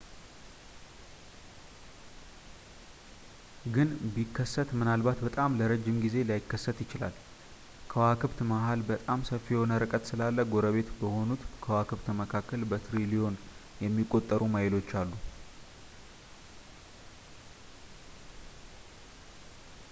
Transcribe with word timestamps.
ግን፣ 3.75 3.89
ቢከሰት 4.13 4.69
ምናልባት 4.79 5.19
በጣም 5.25 5.57
ለረጅም 5.59 5.99
ጊዜ 6.05 6.15
ላይከሰት 6.29 6.79
ይችላል። 6.83 7.13
ከዋክብት 7.91 8.39
መሃል 8.53 8.81
በጣም 8.89 9.27
ሰፊ 9.31 9.45
የሆነ 9.57 9.77
ርቀት 9.85 10.03
ስላለ 10.13 10.47
ጎረቤት 10.55 10.89
በሆኑት 11.03 11.43
ከዋክብት 11.67 12.09
መካከል 12.23 12.63
በትሪሊዮን 12.71 13.37
የሚቆጠሩ 13.85 14.41
ማይሎች 14.57 14.89
አሉ”፡፡ 15.03 15.11